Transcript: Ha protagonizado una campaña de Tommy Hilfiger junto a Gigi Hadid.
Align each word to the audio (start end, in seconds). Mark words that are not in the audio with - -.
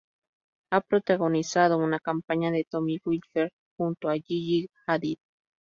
Ha 0.71 0.81
protagonizado 0.81 1.77
una 1.77 1.99
campaña 1.99 2.49
de 2.49 2.65
Tommy 2.67 2.93
Hilfiger 3.05 3.51
junto 3.77 4.09
a 4.09 4.13
Gigi 4.15 4.67
Hadid. 4.87 5.19